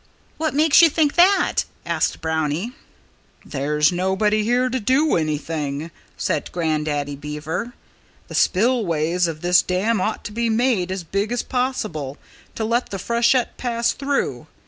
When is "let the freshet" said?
12.65-13.57